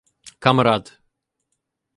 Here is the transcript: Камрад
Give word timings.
Камрад 0.43 0.85